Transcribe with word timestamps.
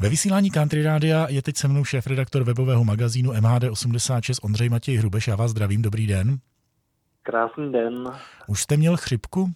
Ve 0.00 0.08
vysílání 0.08 0.50
Country 0.50 0.82
Rádia 0.82 1.26
je 1.30 1.42
teď 1.42 1.56
se 1.56 1.68
mnou 1.68 1.84
šéf-redaktor 1.84 2.44
webového 2.44 2.84
magazínu 2.84 3.32
MHD86 3.32 4.34
Ondřej 4.42 4.68
Matěj 4.68 4.96
Hrubeš. 4.96 5.28
Já 5.28 5.36
vás 5.36 5.50
zdravím, 5.50 5.82
dobrý 5.82 6.06
den. 6.06 6.36
Krásný 7.22 7.72
den. 7.72 8.04
Už 8.46 8.62
jste 8.62 8.76
měl 8.76 8.96
chřipku? 8.96 9.50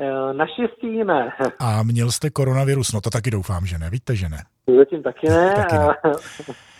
E, 0.00 0.32
naštěstí 0.32 1.04
ne. 1.04 1.32
A 1.58 1.82
měl 1.82 2.10
jste 2.10 2.30
koronavirus? 2.30 2.92
No 2.92 3.00
to 3.00 3.10
taky 3.10 3.30
doufám, 3.30 3.66
že 3.66 3.78
ne. 3.78 3.90
Víte, 3.90 4.16
že 4.16 4.28
ne. 4.28 4.38
Zatím 4.78 5.02
taky 5.02 5.28
ne. 5.28 5.52
taky 5.56 5.74
ne. 5.74 6.12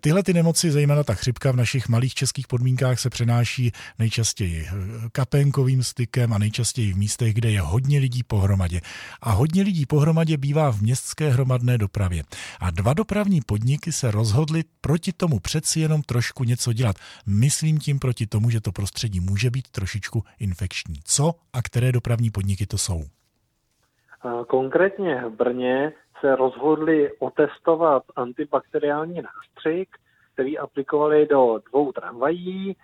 Tyhle 0.00 0.22
ty 0.22 0.34
nemoci, 0.34 0.70
zejména 0.70 1.04
ta 1.04 1.14
chřipka 1.14 1.52
v 1.52 1.56
našich 1.56 1.88
malých 1.88 2.14
českých 2.14 2.46
podmínkách 2.46 2.98
se 2.98 3.10
přenáší 3.10 3.72
nejčastěji 3.98 4.66
eh, 4.66 4.72
kapenkovým 5.12 5.82
stykem 5.82 6.32
a 6.32 6.38
nejčastěji 6.38 6.92
v 6.92 6.96
místech, 6.96 7.34
kde 7.34 7.50
je 7.50 7.60
hodně 7.60 7.98
lidí 7.98 8.22
pohromadě. 8.22 8.80
A 9.22 9.30
hodně 9.30 9.62
lidí 9.62 9.86
pohromadě 9.86 10.36
bývá 10.36 10.72
v 10.72 10.80
městské 10.80 11.30
hromadné 11.30 11.78
dopravě. 11.78 12.22
A 12.60 12.70
dva 12.70 12.94
dopravní 12.94 13.40
podniky 13.46 13.92
se 13.92 14.10
rozhodly 14.10 14.64
proti 14.80 15.12
tomu 15.12 15.40
přeci 15.40 15.80
jenom 15.80 16.02
trošku 16.02 16.44
něco 16.44 16.72
dělat. 16.72 16.96
Myslím 17.26 17.78
tím 17.78 17.98
proti 17.98 18.26
tomu, 18.26 18.50
že 18.50 18.60
to 18.60 18.72
prostředí 18.72 19.20
může 19.20 19.50
být 19.50 19.68
trošičku 19.70 20.24
infekční. 20.38 21.00
Co 21.04 21.34
a 21.52 21.62
které 21.62 21.92
dopravní 21.92 22.30
podniky 22.30 22.66
to 22.66 22.78
jsou? 22.78 23.04
Konkrétně 24.46 25.24
v 25.24 25.36
Brně 25.36 25.92
se 26.20 26.36
rozhodli 26.36 27.18
otestovat 27.18 28.02
antibakteriální 28.16 29.22
nástřik, 29.22 29.88
který 30.34 30.58
aplikovali 30.58 31.26
do 31.26 31.60
dvou 31.70 31.92
tramvají, 31.92 32.76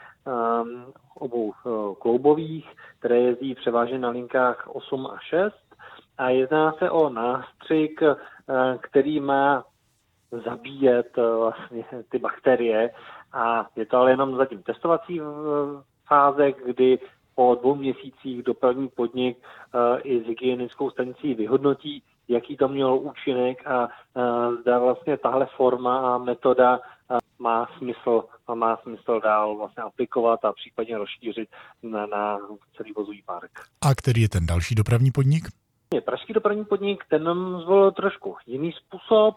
um, 0.62 0.92
obou 1.14 1.52
uh, 1.64 1.94
kloubových, 1.94 2.70
které 2.98 3.18
jezdí 3.18 3.54
převážně 3.54 3.98
na 3.98 4.08
linkách 4.08 4.66
8 4.66 5.06
a 5.06 5.18
6. 5.18 5.54
A 6.18 6.28
jedná 6.28 6.72
se 6.72 6.90
o 6.90 7.10
nástřik, 7.10 8.02
uh, 8.02 8.14
který 8.80 9.20
má 9.20 9.64
zabíjet 10.44 11.18
uh, 11.18 11.24
vlastně 11.36 11.84
ty 12.08 12.18
bakterie. 12.18 12.90
A 13.32 13.66
je 13.76 13.86
to 13.86 13.96
ale 13.96 14.10
jenom 14.10 14.36
zatím 14.36 14.62
testovací 14.62 15.20
fáze, 16.08 16.52
kdy 16.52 16.98
po 17.34 17.54
dvou 17.54 17.74
měsících 17.74 18.42
dopravní 18.42 18.88
podnik 18.88 19.38
uh, 19.38 19.80
i 20.02 20.22
s 20.24 20.26
hygienickou 20.26 20.90
stanicí 20.90 21.34
vyhodnotí, 21.34 22.02
jaký 22.28 22.56
to 22.56 22.68
mělo 22.68 22.98
účinek 22.98 23.66
a 23.66 23.88
zda 24.60 24.78
vlastně 24.78 25.16
tahle 25.16 25.46
forma 25.56 26.14
a 26.14 26.18
metoda 26.18 26.80
má 27.38 27.68
smysl 27.78 28.24
a 28.46 28.54
má 28.54 28.76
smysl 28.76 29.20
dál 29.20 29.56
vlastně 29.56 29.82
aplikovat 29.82 30.44
a 30.44 30.52
případně 30.52 30.98
rozšířit 30.98 31.48
na, 31.82 32.06
na 32.06 32.38
celý 32.76 32.92
vozový 32.92 33.22
park. 33.22 33.50
A 33.80 33.94
který 33.94 34.22
je 34.22 34.28
ten 34.28 34.46
další 34.46 34.74
dopravní 34.74 35.10
podnik? 35.10 35.44
Pražský 36.04 36.32
dopravní 36.32 36.64
podnik, 36.64 37.04
ten 37.08 37.24
zvolil 37.60 37.92
trošku 37.92 38.36
jiný 38.46 38.72
způsob, 38.72 39.36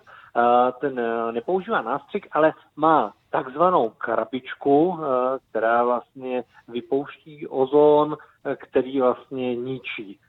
ten 0.80 1.00
e, 1.00 1.32
nepoužívá 1.32 1.82
nástřik, 1.82 2.28
ale 2.32 2.54
má 2.76 3.14
takzvanou 3.30 3.90
krabičku, 3.90 5.00
e, 5.00 5.06
která 5.50 5.84
vlastně 5.84 6.44
vypouští 6.68 7.48
ozon, 7.48 8.18
e, 8.46 8.56
který 8.56 9.02
vlastně 9.02 9.56
ničí 9.56 10.20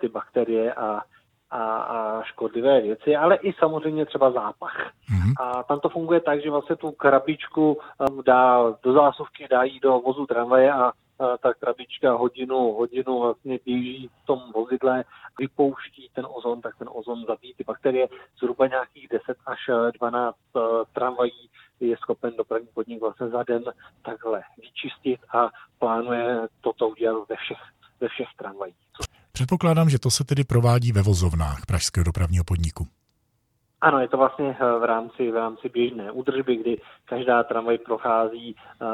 ty 0.00 0.08
bakterie 0.08 0.74
a 0.74 1.00
a, 1.50 1.76
a 1.76 2.22
škodlivé 2.22 2.80
věci, 2.80 3.16
ale 3.16 3.36
i 3.36 3.52
samozřejmě 3.52 4.06
třeba 4.06 4.30
zápach. 4.30 4.76
Mm-hmm. 4.76 5.32
A 5.40 5.62
tam 5.62 5.80
to 5.80 5.88
funguje 5.88 6.20
tak, 6.20 6.42
že 6.42 6.50
vlastně 6.50 6.76
tu 6.76 6.92
krabičku 6.92 7.78
dá 8.24 8.74
do 8.82 8.92
zásuvky, 8.92 9.46
dá 9.50 9.62
jí 9.62 9.80
do 9.80 9.98
vozu 9.98 10.26
tramvaje 10.26 10.72
a 10.72 10.92
ta 11.18 11.54
krabička 11.54 12.12
hodinu, 12.12 12.72
hodinu 12.72 13.20
vlastně 13.20 13.58
běží 13.64 14.10
v 14.22 14.26
tom 14.26 14.52
vozidle, 14.54 15.04
vypouští 15.38 16.10
ten 16.14 16.26
ozon, 16.36 16.60
tak 16.60 16.78
ten 16.78 16.88
ozon 16.92 17.24
zabíjí 17.28 17.54
ty 17.54 17.64
bakterie. 17.64 18.08
Zhruba 18.40 18.66
nějakých 18.66 19.08
10 19.08 19.36
až 19.46 19.58
12 19.98 20.36
uh, 20.52 20.62
tramvají 20.92 21.50
je 21.80 21.96
schopen 21.96 22.36
dopravní 22.36 22.68
podnik 22.74 23.00
vlastně 23.00 23.28
za 23.28 23.42
den 23.42 23.62
takhle 24.02 24.42
vyčistit 24.56 25.20
a 25.34 25.48
plánuje 25.78 26.38
toto 26.60 26.88
udělat 26.88 27.28
ve 27.28 27.36
všech, 27.36 27.58
ve 28.00 28.08
všech 28.08 28.28
tramvajích. 28.38 28.76
Předpokládám, 29.32 29.90
že 29.90 29.98
to 29.98 30.10
se 30.10 30.24
tedy 30.24 30.44
provádí 30.44 30.92
ve 30.92 31.02
vozovnách 31.02 31.66
Pražského 31.66 32.04
dopravního 32.04 32.44
podniku. 32.44 32.86
Ano, 33.80 34.00
je 34.00 34.08
to 34.08 34.16
vlastně 34.16 34.56
eh, 34.60 34.78
v 34.78 34.84
rámci, 34.84 35.30
v 35.30 35.36
rámci 35.36 35.68
běžné 35.68 36.10
údržby, 36.10 36.56
kdy 36.56 36.80
každá 37.04 37.42
tramvaj 37.42 37.78
prochází 37.78 38.56
uh, 38.80 38.88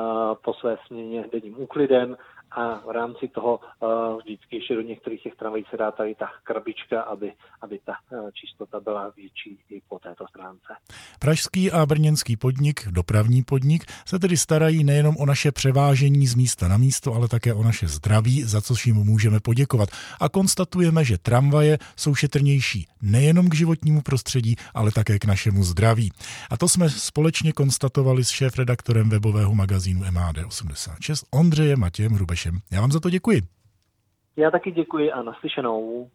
po 0.45 0.55
své 0.55 0.77
směně 0.87 1.25
denním 1.33 1.61
úklidem 1.63 2.17
a 2.55 2.81
v 2.87 2.91
rámci 2.91 3.29
toho 3.29 3.61
uh, 3.81 3.89
vždycky 4.23 4.57
ještě 4.57 4.75
do 4.75 4.81
některých 4.81 5.23
těch 5.23 5.35
tramvají 5.37 5.65
se 5.71 5.77
dá 5.77 5.91
tady 5.91 6.15
ta 6.15 6.29
krabička, 6.43 7.03
aby, 7.03 7.33
aby 7.61 7.81
ta 7.85 7.93
uh, 7.93 8.31
čistota 8.31 8.81
byla 8.81 9.13
větší 9.17 9.59
i 9.71 9.81
po 9.89 9.99
této 9.99 10.27
stránce. 10.29 10.73
Pražský 11.19 11.73
a 11.73 11.87
brněnský 11.87 12.37
podnik, 12.37 12.89
dopravní 12.91 13.43
podnik, 13.43 13.85
se 14.07 14.19
tedy 14.19 14.37
starají 14.37 14.85
nejenom 14.85 15.17
o 15.17 15.27
naše 15.27 15.53
převážení 15.53 16.27
z 16.27 16.35
místa 16.35 16.69
na 16.69 16.77
místo, 16.77 17.15
ale 17.15 17.29
také 17.29 17.55
o 17.55 17.63
naše 17.63 17.89
zdraví, 17.89 18.43
za 18.43 18.61
což 18.61 18.87
jim 18.87 18.97
můžeme 18.97 19.41
poděkovat. 19.41 19.89
A 20.21 20.29
konstatujeme, 20.29 21.05
že 21.05 21.19
tramvaje 21.19 21.79
jsou 21.97 22.15
šetrnější 22.15 22.87
nejenom 23.03 23.49
k 23.49 23.55
životnímu 23.55 24.03
prostředí, 24.03 24.57
ale 24.75 24.93
také 24.93 25.19
k 25.19 25.25
našemu 25.25 25.65
zdraví. 25.65 26.13
A 26.51 26.57
to 26.57 26.69
jsme 26.69 26.91
společně 26.91 27.53
konstatovali 27.53 28.25
s 28.25 28.29
šéf-redaktorem 28.29 29.09
webového 29.09 29.55
magazínu 29.55 30.01
MAD86 30.01 31.25
Ondřejem 31.31 31.81
Matějem 31.81 32.13
Hrubešem. 32.13 32.44
Já 32.73 32.81
vám 32.81 32.93
za 32.93 33.01
to 33.01 33.11
děkuji. 33.11 33.41
Já 34.37 34.51
taky 34.51 34.71
děkuji 34.71 35.13
a 35.13 35.23
naslyšenou. 35.23 36.11